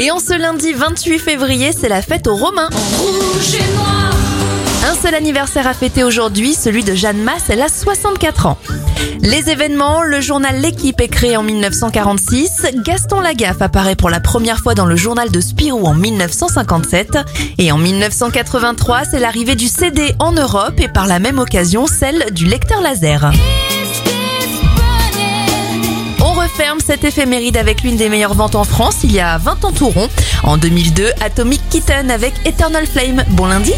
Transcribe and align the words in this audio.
Et 0.00 0.12
en 0.12 0.20
ce 0.20 0.38
lundi 0.38 0.72
28 0.72 1.18
février, 1.18 1.72
c'est 1.72 1.88
la 1.88 2.02
fête 2.02 2.28
aux 2.28 2.36
Romains. 2.36 2.68
Rouge 2.98 3.54
et 3.54 3.76
noir. 3.76 4.12
Un 4.88 4.94
seul 4.94 5.16
anniversaire 5.16 5.66
à 5.66 5.74
fêter 5.74 6.04
aujourd'hui, 6.04 6.54
celui 6.54 6.84
de 6.84 6.94
Jeanne 6.94 7.20
Masse, 7.20 7.46
elle 7.48 7.60
a 7.60 7.68
64 7.68 8.46
ans. 8.46 8.58
Les 9.20 9.50
événements, 9.50 10.04
le 10.04 10.20
journal 10.20 10.60
L'équipe 10.60 11.00
est 11.00 11.08
créé 11.08 11.36
en 11.36 11.42
1946, 11.42 12.66
Gaston 12.84 13.20
Lagaffe 13.20 13.60
apparaît 13.60 13.96
pour 13.96 14.08
la 14.08 14.20
première 14.20 14.60
fois 14.60 14.74
dans 14.74 14.86
le 14.86 14.94
journal 14.94 15.32
de 15.32 15.40
Spirou 15.40 15.84
en 15.84 15.94
1957 15.94 17.18
et 17.58 17.72
en 17.72 17.78
1983, 17.78 19.04
c'est 19.04 19.18
l'arrivée 19.18 19.56
du 19.56 19.66
CD 19.66 20.14
en 20.20 20.30
Europe 20.30 20.74
et 20.78 20.88
par 20.88 21.08
la 21.08 21.18
même 21.18 21.40
occasion 21.40 21.88
celle 21.88 22.32
du 22.32 22.44
lecteur 22.44 22.80
laser. 22.80 23.32
Referme 26.68 26.80
cette 26.80 27.04
éphéméride 27.04 27.56
avec 27.56 27.82
l'une 27.82 27.96
des 27.96 28.10
meilleures 28.10 28.34
ventes 28.34 28.54
en 28.54 28.64
France 28.64 28.98
il 29.02 29.12
y 29.12 29.20
a 29.20 29.38
20 29.38 29.64
ans 29.64 29.72
tout 29.72 29.88
rond. 29.88 30.08
En 30.42 30.58
2002, 30.58 31.12
Atomic 31.20 31.62
Kitten 31.70 32.10
avec 32.10 32.34
Eternal 32.44 32.86
Flame. 32.86 33.24
Bon 33.30 33.46
lundi 33.46 33.72